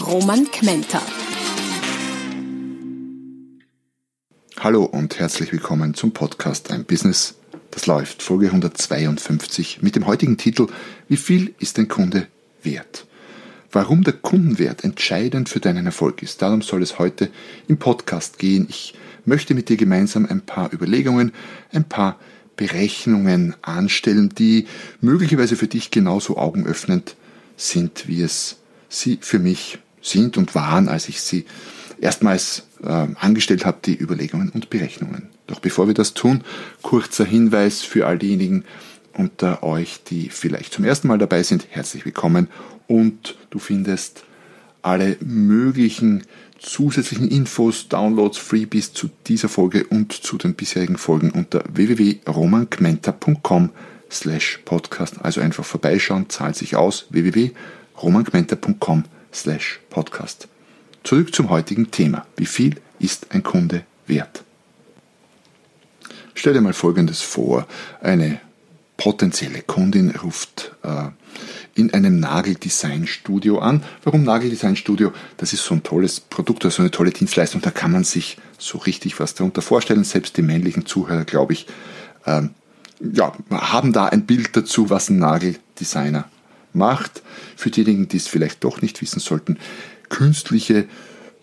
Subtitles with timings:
[0.00, 1.00] Roman Kmenter.
[4.58, 7.36] Hallo und herzlich willkommen zum Podcast Ein Business,
[7.70, 10.66] das läuft, Folge 152 mit dem heutigen Titel
[11.08, 12.28] Wie viel ist ein Kunde
[12.62, 13.06] wert?
[13.72, 17.30] Warum der Kundenwert entscheidend für deinen Erfolg ist, darum soll es heute
[17.66, 18.66] im Podcast gehen.
[18.68, 21.32] Ich möchte mit dir gemeinsam ein paar Überlegungen,
[21.72, 22.20] ein paar
[22.56, 24.66] Berechnungen anstellen, die
[25.00, 27.16] möglicherweise für dich genauso augenöffnend
[27.56, 31.44] sind, wie es sie für mich sind und waren, als ich sie
[32.00, 35.28] erstmals äh, angestellt habe, die Überlegungen und Berechnungen.
[35.46, 36.42] Doch bevor wir das tun,
[36.82, 38.64] kurzer Hinweis für all diejenigen
[39.14, 42.48] unter euch, die vielleicht zum ersten Mal dabei sind, herzlich willkommen
[42.86, 44.24] und du findest
[44.82, 46.22] alle möglichen
[46.58, 53.70] zusätzlichen Infos, Downloads, Freebies zu dieser Folge und zu den bisherigen Folgen unter www.romangmenta.com
[54.10, 55.16] slash podcast.
[55.22, 59.04] Also einfach vorbeischauen, zahlt sich aus, www.romangmenta.com
[59.36, 60.48] slash podcast.
[61.04, 62.26] Zurück zum heutigen Thema.
[62.36, 64.42] Wie viel ist ein Kunde wert?
[66.34, 67.66] Stell dir mal Folgendes vor.
[68.00, 68.40] Eine
[68.96, 71.08] potenzielle Kundin ruft äh,
[71.74, 73.82] in einem Nageldesignstudio an.
[74.02, 75.12] Warum Nageldesignstudio?
[75.36, 77.60] Das ist so ein tolles Produkt oder so eine tolle Dienstleistung.
[77.60, 80.04] Da kann man sich so richtig was darunter vorstellen.
[80.04, 81.66] Selbst die männlichen Zuhörer, glaube ich,
[82.26, 82.50] ähm,
[83.00, 86.30] ja, haben da ein Bild dazu, was ein Nageldesigner
[86.76, 87.22] macht.
[87.56, 89.58] Für diejenigen, die es vielleicht doch nicht wissen sollten,
[90.08, 90.86] künstliche,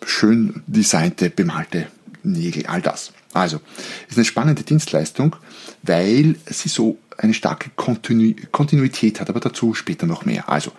[0.06, 1.88] schön designte, bemalte
[2.24, 3.12] Nägel, all das.
[3.34, 3.60] Also,
[4.08, 5.36] ist eine spannende Dienstleistung,
[5.82, 10.50] weil sie so eine starke Kontinu Kontinuität hat, aber dazu später noch mehr.
[10.50, 10.72] Also,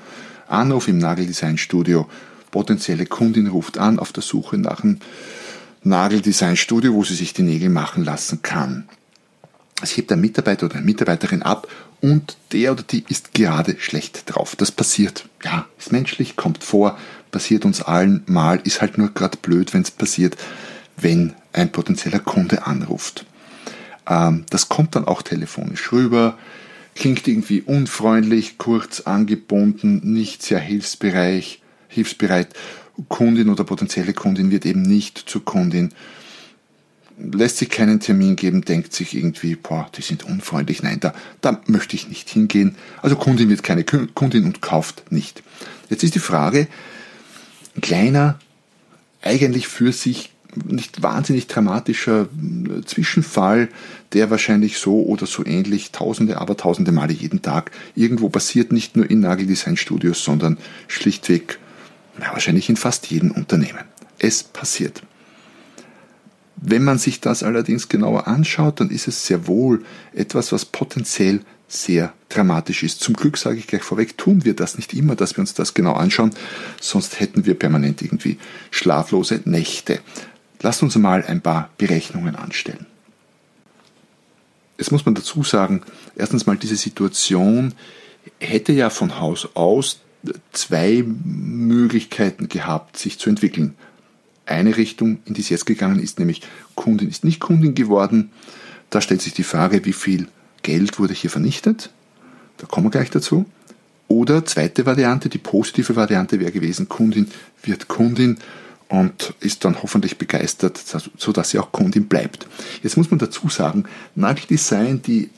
[0.49, 2.09] Anruf im Nageldesignstudio,
[2.51, 5.01] potenzielle Kundin ruft an auf der Suche nach einem
[5.83, 8.89] Nageldesignstudio, wo sie sich die Nägel machen lassen kann.
[9.83, 11.69] Es hebt ein Mitarbeiter oder eine Mitarbeiterin ab
[12.01, 14.57] und der oder die ist gerade schlecht drauf.
[14.57, 15.29] Das passiert.
[15.43, 16.99] Ja, ist menschlich, kommt vor,
[17.31, 20.37] passiert uns allen mal, ist halt nur gerade blöd, wenn es passiert,
[20.97, 23.27] wenn ein potenzieller Kunde anruft.
[24.09, 26.39] Ähm, das kommt dann auch telefonisch rüber,
[26.95, 31.59] klingt irgendwie unfreundlich, kurz angebunden, nicht sehr hilfsbereit.
[31.89, 32.49] hilfsbereit.
[33.09, 35.93] Kundin oder potenzielle Kundin wird eben nicht zur Kundin
[37.19, 41.61] lässt sich keinen Termin geben, denkt sich irgendwie, boah, die sind unfreundlich, nein, da, da
[41.67, 42.77] möchte ich nicht hingehen.
[43.03, 45.43] Also Kundin wird keine Kundin und kauft nicht.
[45.91, 46.67] Jetzt ist die Frage,
[47.77, 48.39] ein kleiner,
[49.23, 50.31] eigentlich für sich
[50.65, 53.69] nicht wahnsinnig dramatischer äh, Zwischenfall,
[54.13, 58.97] der wahrscheinlich so oder so ähnlich tausende, aber tausende Male jeden Tag irgendwo passiert, nicht
[58.97, 61.59] nur in Nageldesign-Studios, sondern schlichtweg
[62.21, 63.81] ja, wahrscheinlich in fast jedem Unternehmen.
[64.19, 65.03] Es passiert.
[66.57, 71.41] Wenn man sich das allerdings genauer anschaut, dann ist es sehr wohl etwas, was potenziell
[71.69, 73.01] sehr dramatisch ist.
[73.01, 75.75] Zum Glück sage ich gleich vorweg, tun wir das nicht immer, dass wir uns das
[75.75, 76.31] genau anschauen,
[76.81, 78.39] sonst hätten wir permanent irgendwie
[78.71, 80.01] schlaflose Nächte.
[80.61, 82.87] Lasst uns mal ein paar Berechnungen anstellen.
[84.77, 85.83] Es muss man dazu sagen,
[86.17, 87.75] erstens mal diese Situation
[88.41, 90.01] hätte ja von Haus aus
[90.53, 93.77] zwei Möglichkeiten gehabt, sich zu entwickeln
[94.47, 96.43] eine Richtung, in die es jetzt gegangen ist, nämlich
[96.75, 98.31] Kundin ist nicht Kundin geworden.
[98.91, 100.29] Da stellt sich die Frage, wie viel
[100.63, 101.91] Geld wurde hier vernichtet.
[102.59, 103.47] Da kommen wir gleich dazu.
[104.07, 107.29] Oder zweite Variante, die positive Variante wäre gewesen, Kundin
[107.63, 108.39] wird Kundin
[108.89, 110.81] und ist dann hoffentlich begeistert,
[111.17, 112.47] sodass sie auch Kundin bleibt.
[112.83, 113.85] Jetzt muss man dazu sagen,
[114.15, 115.31] Nageldesign, die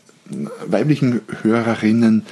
[0.66, 2.26] weiblichen Hörerinnen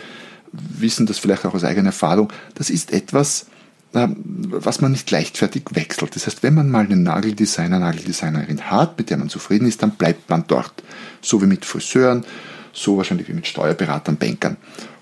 [0.52, 3.46] wissen das vielleicht auch aus eigener Erfahrung, das ist etwas,
[3.94, 6.16] was man nicht leichtfertig wechselt.
[6.16, 9.92] Das heißt, wenn man mal einen Nageldesigner, Nageldesignerin hat, mit der man zufrieden ist, dann
[9.92, 10.82] bleibt man dort.
[11.20, 12.24] So wie mit Friseuren,
[12.72, 14.56] so wahrscheinlich wie mit Steuerberatern, Bankern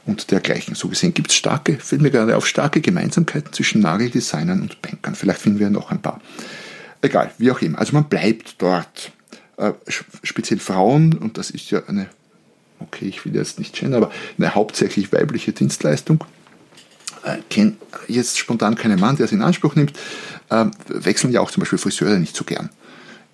[0.04, 0.74] und dergleichen.
[0.74, 5.14] So gesehen gibt es starke, fällt mir gerade auf, starke Gemeinsamkeiten zwischen Nageldesignern und Bankern.
[5.14, 6.20] Vielleicht finden wir noch ein paar.
[7.00, 7.78] Egal, wie auch immer.
[7.78, 9.12] Also man bleibt dort.
[9.56, 9.72] Äh,
[10.22, 12.08] speziell Frauen, und das ist ja eine,
[12.80, 16.24] okay, ich will jetzt nicht kennen, aber eine hauptsächlich weibliche Dienstleistung,
[17.50, 17.74] kenne
[18.08, 19.92] jetzt spontan keinen Mann, der es in Anspruch nimmt,
[20.50, 22.70] äh, wechseln ja auch zum Beispiel Friseure nicht so gern.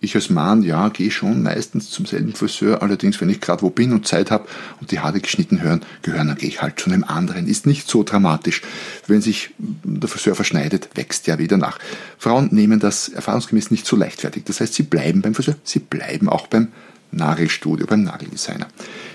[0.00, 3.70] Ich als Mann, ja, gehe schon meistens zum selben Friseur, allerdings wenn ich gerade wo
[3.70, 4.46] bin und Zeit habe
[4.80, 7.48] und die Haare geschnitten hören, gehören, dann gehe ich halt zu einem anderen.
[7.48, 8.62] Ist nicht so dramatisch.
[9.08, 11.80] Wenn sich der Friseur verschneidet, wächst ja wieder nach.
[12.16, 14.44] Frauen nehmen das erfahrungsgemäß nicht so leichtfertig.
[14.44, 16.68] Das heißt, sie bleiben beim Friseur, sie bleiben auch beim
[17.10, 18.68] Nagelstudio, beim Nageldesigner.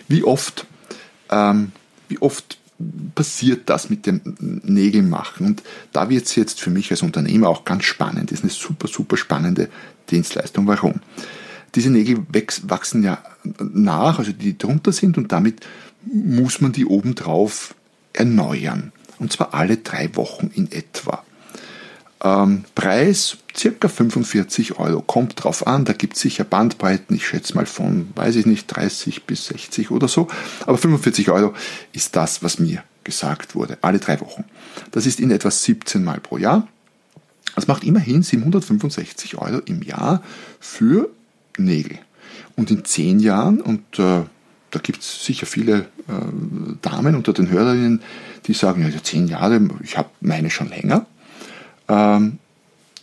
[0.10, 0.66] Wie oft,
[1.30, 1.72] ähm,
[2.10, 2.58] wie oft
[3.16, 5.46] passiert das mit dem Nägelmachen?
[5.46, 8.32] Und da wird es jetzt für mich als Unternehmer auch ganz spannend.
[8.32, 9.70] Das ist eine super, super spannende
[10.10, 10.68] Dienstleistung.
[10.68, 11.02] Warum?
[11.76, 12.26] Diese Nägel
[12.64, 13.20] wachsen ja
[13.60, 15.66] nach, also die drunter sind, und damit
[16.06, 17.74] muss man die obendrauf
[18.14, 18.92] erneuern.
[19.20, 21.24] Und zwar alle drei Wochen in etwa.
[22.24, 25.02] Ähm, Preis circa 45 Euro.
[25.02, 28.68] Kommt drauf an, da gibt es sicher Bandbreiten, ich schätze mal von, weiß ich nicht,
[28.68, 30.28] 30 bis 60 oder so.
[30.66, 31.54] Aber 45 Euro
[31.92, 33.78] ist das, was mir gesagt wurde.
[33.82, 34.46] Alle drei Wochen.
[34.92, 36.68] Das ist in etwa 17 Mal pro Jahr.
[37.56, 40.24] Das macht immerhin 765 Euro im Jahr
[40.60, 41.10] für
[41.58, 42.00] Nägel.
[42.56, 44.24] Und in 10 Jahren, und äh,
[44.72, 46.14] da gibt es sicher viele äh,
[46.82, 48.02] Damen unter den Hörerinnen,
[48.48, 51.06] die sagen, ja, 10 Jahre, ich habe meine schon länger.
[51.94, 52.40] Ähm,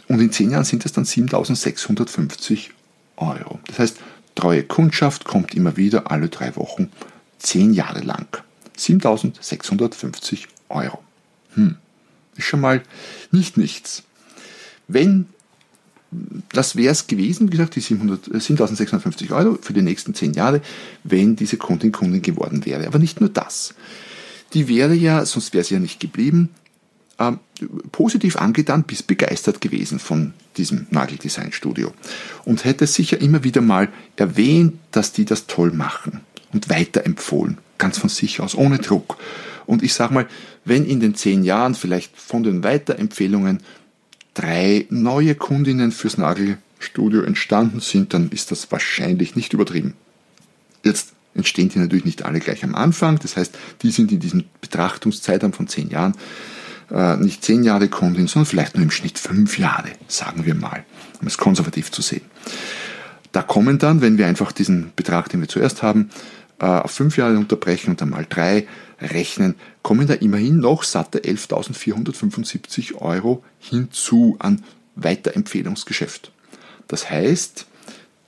[0.09, 2.73] und in 10 Jahren sind es dann 7650
[3.17, 3.61] Euro.
[3.67, 3.99] Das heißt,
[4.35, 6.91] treue Kundschaft kommt immer wieder alle drei Wochen
[7.39, 8.27] 10 Jahre lang.
[8.77, 10.99] 7650 Euro.
[11.55, 11.77] Hm.
[12.37, 12.83] Ist schon mal
[13.31, 14.03] nicht nichts.
[14.89, 15.27] Wenn
[16.53, 20.61] das wäre es gewesen, wie gesagt, die 7650 Euro für die nächsten 10 Jahre,
[21.05, 22.89] wenn diese Kundin Kundin geworden wäre.
[22.89, 23.75] Aber nicht nur das.
[24.53, 26.49] Die wäre ja, sonst wäre sie ja nicht geblieben,
[27.19, 27.33] äh,
[27.93, 31.93] positiv angetan bis begeistert gewesen von diesem Nageldesign-Studio
[32.45, 36.21] und hätte sicher immer wieder mal erwähnt, dass die das toll machen
[36.53, 39.17] und weiterempfohlen, ganz von sich aus, ohne Druck.
[39.67, 40.27] Und ich sage mal,
[40.65, 43.61] wenn in den zehn Jahren vielleicht von den Weiterempfehlungen
[44.35, 49.95] drei neue Kundinnen fürs Nagelstudio entstanden sind, dann ist das wahrscheinlich nicht übertrieben.
[50.85, 54.45] Jetzt entstehen die natürlich nicht alle gleich am Anfang, das heißt, die sind in diesem
[54.61, 56.15] Betrachtungszeitraum von zehn Jahren
[56.91, 60.85] äh, nicht zehn Jahre Kundin, sondern vielleicht nur im Schnitt fünf Jahre, sagen wir mal,
[61.21, 62.23] um es konservativ zu sehen.
[63.33, 66.11] Da kommen dann, wenn wir einfach diesen Betrag, den wir zuerst haben,
[66.59, 68.67] äh, auf fünf Jahre unterbrechen und dann mal drei
[69.01, 74.63] rechnen, kommen da immerhin noch satte 11.475 Euro hinzu an
[74.97, 76.33] Weiterempfehlungsgeschäft.
[76.89, 77.67] Das heißt,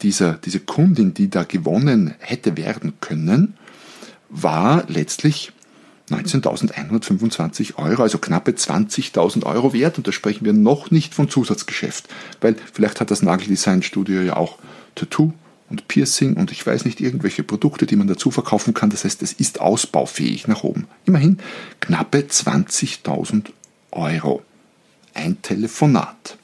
[0.02, 3.54] dieser, diese Kundin, die da gewonnen hätte werden können,
[4.28, 5.52] war letztlich
[6.14, 9.98] 19.125 Euro, also knappe 20.000 Euro wert.
[9.98, 12.08] Und da sprechen wir noch nicht von Zusatzgeschäft,
[12.40, 14.58] weil vielleicht hat das Nageldesign-Studio ja auch
[14.94, 15.32] Tattoo
[15.70, 18.90] und Piercing und ich weiß nicht, irgendwelche Produkte, die man dazu verkaufen kann.
[18.90, 20.86] Das heißt, es ist ausbaufähig nach oben.
[21.06, 21.38] Immerhin
[21.80, 23.46] knappe 20.000
[23.90, 24.42] Euro.
[25.14, 26.36] Ein Telefonat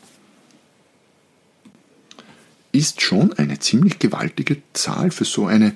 [2.72, 5.74] ist schon eine ziemlich gewaltige Zahl für so eine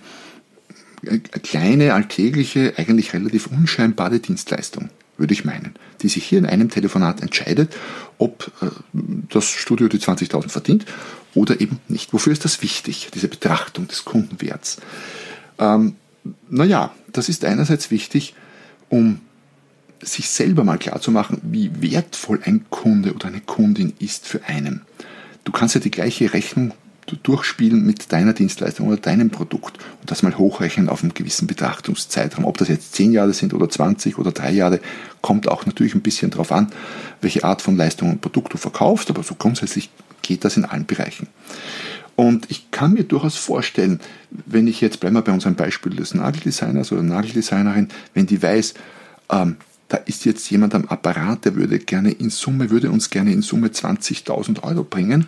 [1.42, 7.22] kleine, alltägliche, eigentlich relativ unscheinbare Dienstleistung, würde ich meinen, die sich hier in einem Telefonat
[7.22, 7.74] entscheidet,
[8.18, 8.66] ob äh,
[9.28, 10.86] das Studio die 20.000 verdient
[11.34, 12.12] oder eben nicht.
[12.12, 14.78] Wofür ist das wichtig, diese Betrachtung des Kundenwerts?
[15.58, 15.96] Ähm,
[16.48, 18.34] naja, das ist einerseits wichtig,
[18.88, 19.20] um
[20.00, 24.82] sich selber mal klarzumachen, wie wertvoll ein Kunde oder eine Kundin ist für einen.
[25.44, 26.74] Du kannst ja die gleiche Rechnung
[27.22, 32.44] durchspielen mit deiner Dienstleistung oder deinem Produkt und das mal hochrechnen auf einen gewissen Betrachtungszeitraum.
[32.44, 34.80] Ob das jetzt 10 Jahre sind oder 20 oder 3 Jahre,
[35.20, 36.72] kommt auch natürlich ein bisschen darauf an,
[37.20, 39.90] welche Art von Leistung und Produkt du verkaufst, aber so grundsätzlich
[40.22, 41.28] geht das in allen Bereichen.
[42.14, 44.00] Und ich kann mir durchaus vorstellen,
[44.30, 48.74] wenn ich jetzt, bleiben wir bei unserem Beispiel des Nageldesigners oder Nageldesignerin, wenn die weiß,
[49.30, 49.56] ähm,
[49.92, 53.42] da ist jetzt jemand am Apparat, der würde gerne in Summe, würde uns gerne in
[53.42, 55.26] Summe 20.000 Euro bringen,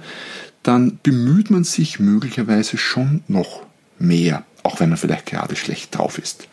[0.62, 3.66] dann bemüht man sich möglicherweise schon noch
[3.99, 6.49] mehr, auch wenn man vielleicht gerade schlecht drauf ist.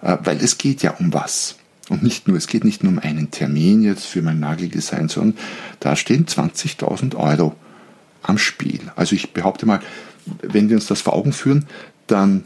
[0.00, 1.56] Äh, weil es geht ja um was.
[1.88, 5.36] Und nicht nur, es geht nicht nur um einen Termin jetzt für mein Nageldesign, sondern
[5.80, 7.56] da stehen 20.000 Euro
[8.22, 8.92] am Spiel.
[8.94, 9.80] Also ich behaupte mal,
[10.40, 11.66] wenn wir uns das vor Augen führen,
[12.06, 12.44] dann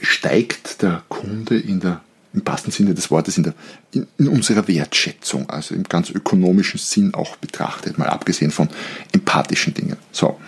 [0.00, 2.00] steigt der Kunde in der
[2.32, 3.54] im passenden Sinne des Wortes in, der,
[3.92, 8.68] in, in, unserer Wertschätzung, also im ganz ökonomischen Sinn auch betrachtet, mal abgesehen von
[9.12, 9.96] empathischen Dingen.
[10.12, 10.38] So,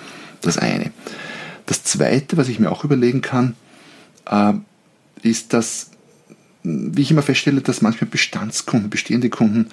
[0.41, 0.93] das eine.
[1.67, 3.55] Das zweite, was ich mir auch überlegen kann,
[4.27, 4.53] äh,
[5.23, 5.91] ist, dass,
[6.63, 9.69] wie ich immer feststelle, dass manchmal Bestandskunden, bestehende Kunden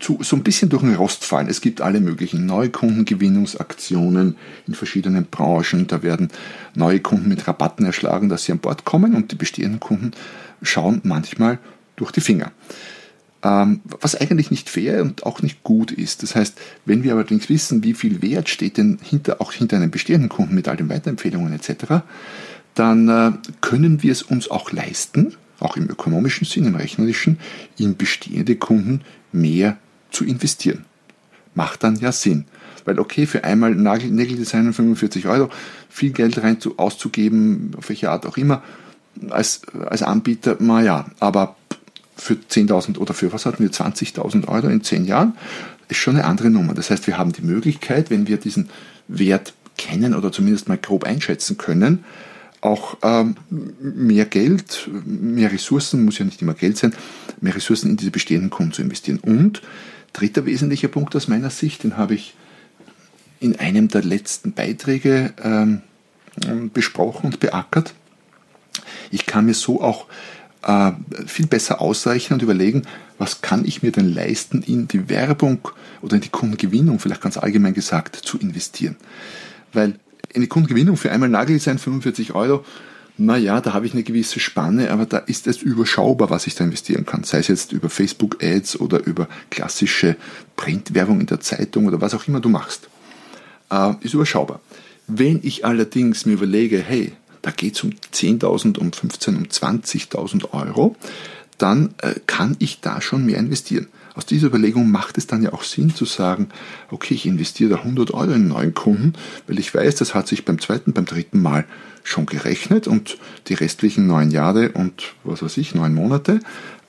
[0.00, 1.48] zu, so ein bisschen durch den Rost fallen.
[1.48, 4.36] Es gibt alle möglichen Neukundengewinnungsaktionen
[4.66, 5.86] in verschiedenen Branchen.
[5.86, 6.28] Da werden
[6.74, 10.12] neue Kunden mit Rabatten erschlagen, dass sie an Bord kommen und die bestehenden Kunden
[10.62, 11.58] schauen manchmal
[11.96, 12.52] durch die Finger.
[13.42, 16.22] ähm, was eigentlich nicht fair und auch nicht gut ist.
[16.22, 19.90] Das heißt, wenn wir allerdings wissen, wie viel Wert steht denn hinter, auch hinter einem
[19.90, 22.02] bestehenden Kunden mit all den Weiterempfehlungen etc.,
[22.74, 27.38] dann äh, können wir es uns auch leisten, auch im ökonomischen Sinn, im rechnerischen,
[27.76, 29.78] in bestehende Kunden mehr
[30.10, 30.84] zu investieren.
[31.54, 32.44] Macht dann ja Sinn.
[32.84, 35.50] Weil okay, für einmal Nägeldesign 45 Euro,
[35.88, 38.62] viel Geld rein zu, auszugeben, auf welche Art auch immer,
[39.30, 41.56] als, als Anbieter, naja, aber
[42.16, 45.36] für 10.000 oder für was hatten wir, 20.000 Euro in 10 Jahren,
[45.88, 46.74] ist schon eine andere Nummer.
[46.74, 48.68] Das heißt, wir haben die Möglichkeit, wenn wir diesen
[49.08, 52.04] Wert kennen oder zumindest mal grob einschätzen können,
[52.60, 53.36] auch ähm,
[53.80, 56.94] mehr Geld, mehr Ressourcen, muss ja nicht immer Geld sein,
[57.40, 59.18] mehr Ressourcen in diese bestehenden Kunden zu investieren.
[59.20, 59.62] Und
[60.12, 62.34] dritter wesentlicher Punkt aus meiner Sicht, den habe ich
[63.40, 65.82] in einem der letzten Beiträge ähm,
[66.72, 67.94] besprochen und beackert.
[69.10, 70.06] Ich kann mir so auch
[70.62, 70.92] äh,
[71.26, 72.82] viel besser ausrechnen und überlegen,
[73.18, 75.68] was kann ich mir denn leisten, in die Werbung
[76.02, 78.96] oder in die Kundengewinnung, vielleicht ganz allgemein gesagt, zu investieren.
[79.72, 79.98] Weil
[80.34, 82.64] eine Kundengewinnung für einmal Nageldesign 45 Euro,
[83.20, 86.62] naja, da habe ich eine gewisse Spanne, aber da ist es überschaubar, was ich da
[86.62, 87.24] investieren kann.
[87.24, 90.16] Sei es jetzt über Facebook-Ads oder über klassische
[90.54, 92.88] Printwerbung in der Zeitung oder was auch immer du machst.
[93.72, 94.60] Äh, ist überschaubar.
[95.08, 100.52] Wenn ich allerdings mir überlege, hey, da geht es um 10.000, um 15.000, um 20.000
[100.52, 100.94] Euro,
[101.56, 103.88] dann äh, kann ich da schon mehr investieren.
[104.18, 106.48] Aus dieser Überlegung macht es dann ja auch Sinn zu sagen,
[106.90, 109.12] okay, ich investiere da 100 Euro in einen neuen Kunden,
[109.46, 111.66] weil ich weiß, das hat sich beim zweiten, beim dritten Mal
[112.02, 116.40] schon gerechnet und die restlichen neun Jahre und was weiß ich, neun Monate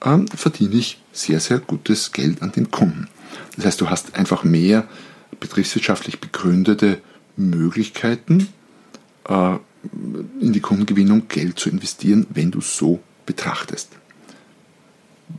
[0.04, 3.08] ähm, verdiene ich sehr, sehr gutes Geld an den Kunden.
[3.58, 4.88] Das heißt, du hast einfach mehr
[5.40, 6.98] betriebswirtschaftlich begründete
[7.38, 8.48] Möglichkeiten,
[9.28, 9.58] äh,
[10.40, 13.99] in die Kundengewinnung Geld zu investieren, wenn du so betrachtest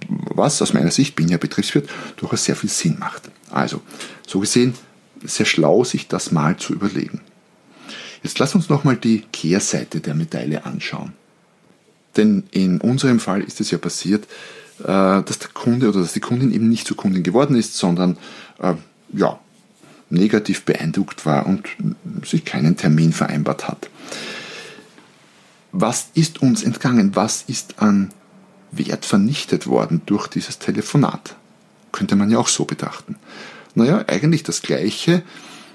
[0.08, 3.30] was aus meiner Sicht, bin ja Betriebswirt, durchaus sehr viel Sinn macht.
[3.50, 3.82] Also,
[4.26, 4.74] so gesehen,
[5.22, 7.20] sehr schlau, sich das mal zu überlegen.
[8.22, 11.12] Jetzt lass uns nochmal die Kehrseite der Medaille anschauen.
[12.16, 14.24] Denn in unserem Fall ist es ja passiert,
[14.80, 18.16] äh, dass der Kunde oder dass die Kundin eben nicht zur Kundin geworden ist, sondern
[18.60, 18.74] äh,
[19.12, 19.38] ja,
[20.10, 21.68] negativ beeindruckt war und
[22.24, 23.88] sich keinen Termin vereinbart hat.
[25.72, 27.14] Was ist uns entgangen?
[27.14, 28.10] Was ist an
[28.72, 31.36] Wert vernichtet worden durch dieses Telefonat.
[31.92, 33.16] Könnte man ja auch so betrachten.
[33.74, 35.22] Naja, eigentlich das Gleiche,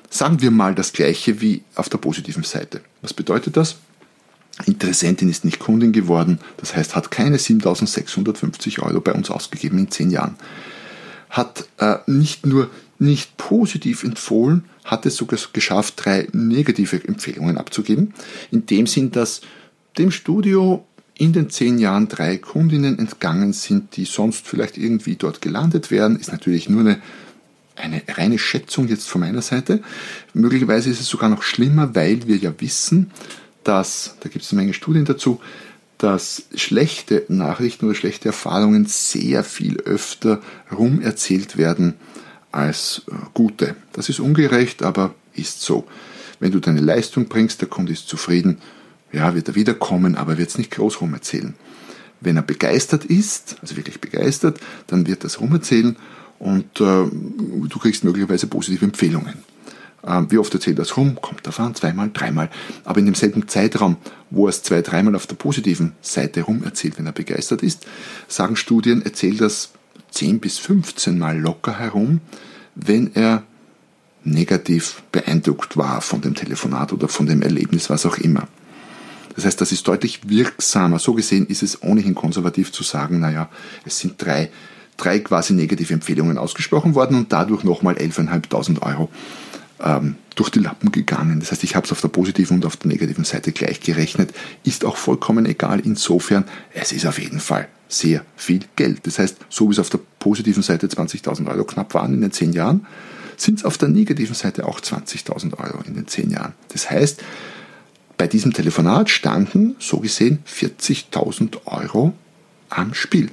[0.09, 2.81] sagen wir mal das Gleiche wie auf der positiven Seite.
[3.01, 3.77] Was bedeutet das?
[4.65, 9.91] Interessentin ist nicht Kundin geworden, das heißt, hat keine 7650 Euro bei uns ausgegeben in
[9.91, 10.35] 10 Jahren.
[11.29, 18.13] Hat äh, nicht nur nicht positiv empfohlen, hat es sogar geschafft, drei negative Empfehlungen abzugeben.
[18.51, 19.41] In dem Sinn, dass
[19.97, 20.85] dem Studio
[21.17, 26.17] in den zehn Jahren drei Kundinnen entgangen sind, die sonst vielleicht irgendwie dort gelandet wären,
[26.17, 27.01] ist natürlich nur eine,
[27.75, 29.81] eine reine Schätzung jetzt von meiner Seite.
[30.33, 33.11] Möglicherweise ist es sogar noch schlimmer, weil wir ja wissen,
[33.63, 35.39] dass, da gibt es eine Menge Studien dazu,
[35.97, 40.41] dass schlechte Nachrichten oder schlechte Erfahrungen sehr viel öfter
[40.71, 41.93] rumerzählt werden
[42.51, 43.75] als äh, gute.
[43.93, 45.87] Das ist ungerecht, aber ist so.
[46.39, 48.57] Wenn du deine Leistung bringst, der Kunde ist zufrieden,
[49.15, 51.55] ja, wird er wiederkommen, aber wird es nicht groß rumerzählen.
[52.21, 55.95] Wenn er begeistert ist, also wirklich begeistert, dann wird er es rumerzählen
[56.39, 59.35] und äh, du kriegst möglicherweise positive Empfehlungen.
[60.05, 61.17] Äh, wie oft erzählt er es rum?
[61.21, 62.49] Kommt davon, zweimal, dreimal.
[62.83, 63.97] Aber in demselben Zeitraum,
[64.29, 67.85] wo er es zwei, dreimal auf der positiven Seite rum erzählt, wenn er begeistert ist,
[68.27, 69.71] sagen Studien, erzählt das
[70.11, 72.21] 10 bis 15 Mal locker herum,
[72.75, 73.43] wenn er
[74.23, 78.47] negativ beeindruckt war von dem Telefonat oder von dem Erlebnis, was auch immer.
[79.35, 80.99] Das heißt, das ist deutlich wirksamer.
[80.99, 83.49] So gesehen ist es ohnehin konservativ zu sagen, naja,
[83.85, 84.49] es sind drei,
[84.97, 89.09] drei quasi negative Empfehlungen ausgesprochen worden und dadurch nochmal 11.500 Euro
[89.81, 91.39] ähm, durch die Lappen gegangen.
[91.39, 94.33] Das heißt, ich habe es auf der positiven und auf der negativen Seite gleich gerechnet.
[94.63, 95.79] Ist auch vollkommen egal.
[95.81, 99.05] Insofern, es ist auf jeden Fall sehr viel Geld.
[99.05, 102.31] Das heißt, so wie es auf der positiven Seite 20.000 Euro knapp waren in den
[102.31, 102.85] zehn Jahren,
[103.37, 106.53] sind es auf der negativen Seite auch 20.000 Euro in den zehn Jahren.
[106.69, 107.21] Das heißt,
[108.17, 112.13] bei diesem Telefonat standen, so gesehen, 40.000 Euro
[112.69, 113.31] am Spiel.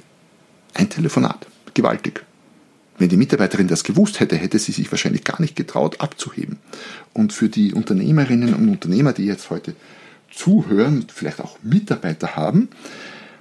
[0.73, 1.47] Ein Telefonat.
[1.73, 2.23] Gewaltig.
[2.97, 6.59] Wenn die Mitarbeiterin das gewusst hätte, hätte sie sich wahrscheinlich gar nicht getraut abzuheben.
[7.13, 9.75] Und für die Unternehmerinnen und Unternehmer, die jetzt heute
[10.31, 12.69] zuhören, vielleicht auch Mitarbeiter haben,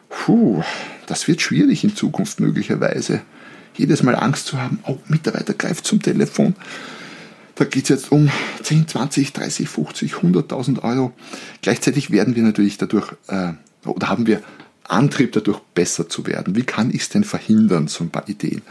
[0.09, 0.63] puh,
[1.07, 3.21] das wird schwierig in Zukunft möglicherweise.
[3.77, 6.55] Jedes Mal Angst zu haben, oh, Mitarbeiter greift zum Telefon.
[7.55, 8.31] Da geht es jetzt um
[8.63, 11.13] 10, 20, 30, 50, 100.000 Euro.
[11.61, 13.53] Gleichzeitig werden wir natürlich dadurch, äh,
[13.85, 14.43] oder haben wir
[14.85, 16.57] Antrieb dadurch besser zu werden?
[16.57, 17.89] Wie kann ich es denn verhindern?
[17.89, 18.63] So ein paar Ideen.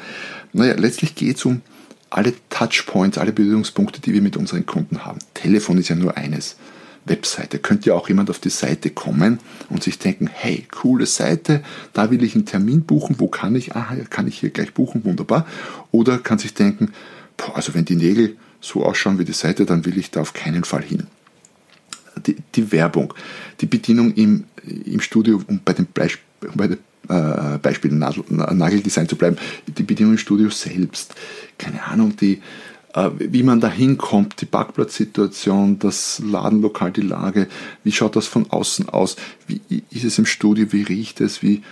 [0.53, 1.61] Naja, letztlich geht es um
[2.09, 5.19] alle Touchpoints, alle Berührungspunkte, die wir mit unseren Kunden haben.
[5.33, 6.57] Telefon ist ja nur eines.
[7.05, 7.59] Webseite.
[7.59, 12.11] Könnte ja auch jemand auf die Seite kommen und sich denken, hey, coole Seite, da
[12.11, 13.75] will ich einen Termin buchen, wo kann ich?
[13.75, 15.47] Ah, kann ich hier gleich buchen, wunderbar.
[15.91, 16.93] Oder kann sich denken,
[17.41, 20.33] boah, also wenn die Nägel so ausschauen wie die Seite, dann will ich da auf
[20.33, 21.07] keinen Fall hin.
[22.27, 23.13] Die, die Werbung,
[23.61, 26.21] die Bedienung im, im Studio, um bei dem Beispiel,
[26.53, 26.77] bei dem
[27.09, 31.15] äh, Beispiel Nageldesign zu bleiben, die Bedienung im Studio selbst,
[31.57, 32.41] keine Ahnung, die,
[32.93, 37.47] äh, wie man da hinkommt, die Parkplatzsituation, das Ladenlokal, die Lage,
[37.83, 39.15] wie schaut das von außen aus,
[39.47, 41.63] wie ist es im Studio, wie riecht es, wie,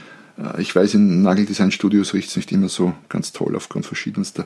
[0.60, 4.46] ich weiß, in Nageldesign-Studios riecht es nicht immer so ganz toll aufgrund verschiedenster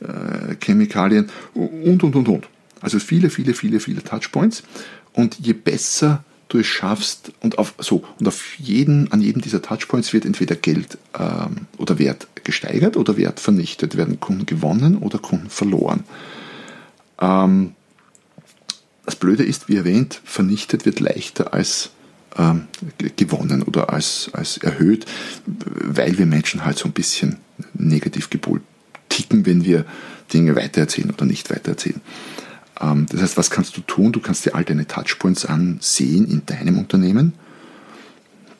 [0.00, 2.48] äh, Chemikalien und, und, und, und.
[2.80, 4.62] Also viele, viele, viele, viele Touchpoints.
[5.12, 9.62] Und je besser du es schaffst und auf so und auf jeden an jedem dieser
[9.62, 15.18] Touchpoints wird entweder Geld ähm, oder Wert gesteigert oder Wert vernichtet, werden Kunden gewonnen oder
[15.18, 16.04] Kunden verloren.
[17.20, 17.74] Ähm,
[19.06, 21.99] das Blöde ist, wie erwähnt, vernichtet wird leichter als ähm,
[23.16, 25.04] gewonnen oder als, als erhöht,
[25.46, 27.38] weil wir Menschen halt so ein bisschen
[27.74, 28.62] negativ gepolt
[29.08, 29.84] ticken, wenn wir
[30.32, 32.00] Dinge weitererzählen oder nicht weitererzählen.
[32.80, 34.12] Ähm, das heißt, was kannst du tun?
[34.12, 37.34] Du kannst dir all deine Touchpoints ansehen in deinem Unternehmen.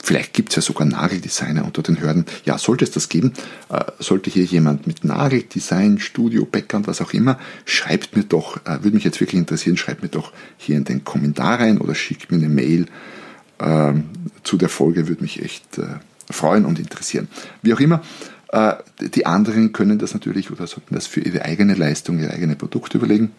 [0.03, 2.25] Vielleicht gibt es ja sogar Nageldesigner unter den Hörden.
[2.45, 3.33] Ja, sollte es das geben,
[3.69, 8.83] äh, sollte hier jemand mit Nageldesign, Studio, Background, was auch immer, schreibt mir doch, äh,
[8.83, 12.33] würde mich jetzt wirklich interessieren, schreibt mir doch hier in den Kommentar rein oder schickt
[12.33, 12.87] mir eine Mail
[13.61, 13.93] äh,
[14.43, 15.87] zu der Folge, würde mich echt äh,
[16.31, 17.29] freuen und interessieren.
[17.63, 18.03] Wie auch immer,
[18.53, 18.75] äh,
[19.15, 22.99] die anderen können das natürlich oder sollten das für ihre eigene Leistung, ihre eigene Produkte
[22.99, 23.33] überlegen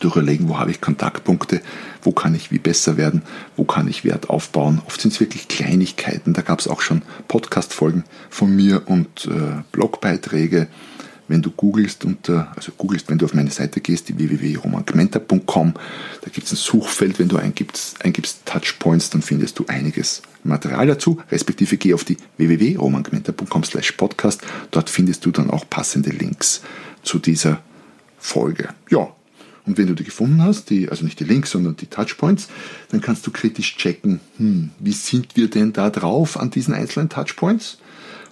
[0.00, 1.60] durchlegen, wo habe ich Kontaktpunkte,
[2.02, 3.22] wo kann ich wie besser werden,
[3.56, 4.82] wo kann ich Wert aufbauen.
[4.86, 6.34] Oft sind es wirklich Kleinigkeiten.
[6.34, 10.68] Da gab es auch schon Podcast-Folgen von mir und äh, Blogbeiträge.
[11.28, 15.74] Wenn du googelst und also googelst, wenn du auf meine Seite gehst, die www.romangmenta.com,
[16.22, 20.86] da gibt es ein Suchfeld, wenn du eingibst, eingibst Touchpoints, dann findest du einiges Material
[20.86, 26.62] dazu, respektive geh auf die www.romangmenta.com slash podcast, dort findest du dann auch passende Links
[27.02, 27.60] zu dieser
[28.18, 28.70] Folge.
[28.90, 29.08] Ja,
[29.66, 32.48] und wenn du die gefunden hast, die, also nicht die Links, sondern die Touchpoints,
[32.90, 37.10] dann kannst du kritisch checken, hm, wie sind wir denn da drauf an diesen einzelnen
[37.10, 37.76] Touchpoints?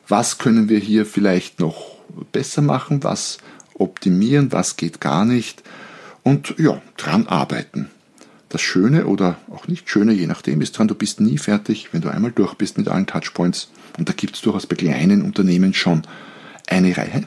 [0.09, 1.95] Was können wir hier vielleicht noch
[2.32, 3.04] besser machen?
[3.04, 3.38] Was
[3.74, 4.52] optimieren?
[4.52, 5.62] Was geht gar nicht?
[6.22, 7.90] Und ja, dran arbeiten.
[8.48, 12.00] Das Schöne oder auch nicht Schöne, je nachdem, ist dran, du bist nie fertig, wenn
[12.00, 13.70] du einmal durch bist mit allen Touchpoints.
[13.98, 16.02] Und da gibt es durchaus bei kleinen Unternehmen schon
[16.66, 17.24] eine Reihe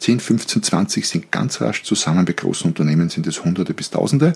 [0.00, 2.24] 10, 15, 20 sind ganz rasch zusammen.
[2.24, 4.32] Bei großen Unternehmen sind es Hunderte bis Tausende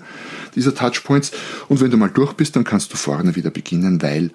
[0.54, 1.32] dieser Touchpoints.
[1.68, 4.30] Und wenn du mal durch bist, dann kannst du vorne wieder beginnen, weil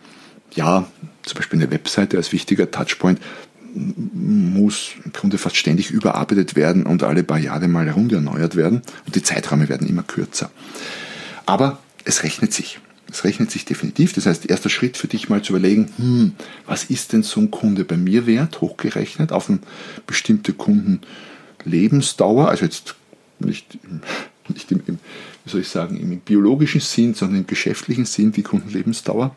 [0.56, 0.88] ja,
[1.24, 3.20] zum Beispiel eine Webseite als wichtiger Touchpoint
[3.78, 8.82] muss im Grunde fast ständig überarbeitet werden und alle paar Jahre mal rund erneuert werden
[9.06, 10.52] und die Zeiträume werden immer kürzer.
[11.46, 12.80] Aber es rechnet sich.
[13.10, 14.12] Es rechnet sich definitiv.
[14.14, 16.34] Das heißt, erster Schritt für dich mal zu überlegen, hm,
[16.66, 19.60] was ist denn so ein Kunde bei mir wert, hochgerechnet auf eine
[20.06, 22.96] bestimmte Kundenlebensdauer, also jetzt
[23.40, 23.78] nicht,
[24.50, 25.00] nicht im, im,
[25.46, 29.34] wie soll ich sagen, im biologischen Sinn, sondern im geschäftlichen Sinn, die Kundenlebensdauer.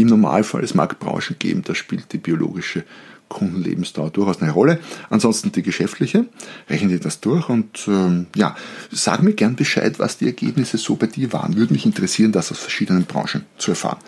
[0.00, 2.84] Im Normalfall, es mag Branchen geben, da spielt die biologische
[3.28, 4.78] Kundenlebensdauer durchaus eine Rolle.
[5.10, 6.24] Ansonsten die geschäftliche,
[6.70, 8.56] rechne dir das durch und ähm, ja,
[8.90, 11.56] sag mir gern Bescheid, was die Ergebnisse so bei dir waren.
[11.56, 13.98] Würde mich interessieren, das aus verschiedenen Branchen zu erfahren.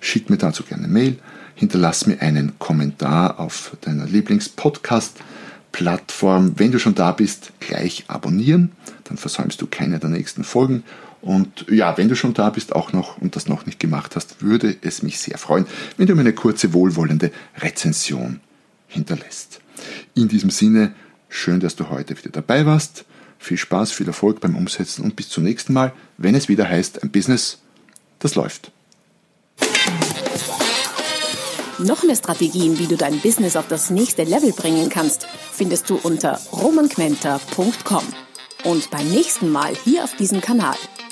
[0.00, 1.20] Schick mir dazu gerne eine Mail,
[1.54, 6.54] hinterlass mir einen Kommentar auf deiner Lieblingspodcast-Plattform.
[6.56, 8.72] Wenn du schon da bist, gleich abonnieren,
[9.04, 10.82] dann versäumst du keine der nächsten Folgen.
[11.26, 14.42] Und ja, wenn du schon da bist, auch noch und das noch nicht gemacht hast,
[14.42, 18.38] würde es mich sehr freuen, wenn du mir eine kurze, wohlwollende Rezension
[18.86, 19.60] hinterlässt.
[20.14, 20.94] In diesem Sinne,
[21.28, 23.06] schön, dass du heute wieder dabei warst.
[23.40, 27.02] Viel Spaß, viel Erfolg beim Umsetzen und bis zum nächsten Mal, wenn es wieder heißt,
[27.02, 27.58] ein Business,
[28.20, 28.70] das läuft.
[31.78, 35.96] Noch mehr Strategien, wie du dein Business auf das nächste Level bringen kannst, findest du
[35.96, 38.04] unter romanquenter.com.
[38.62, 40.76] Und beim nächsten Mal hier auf diesem Kanal,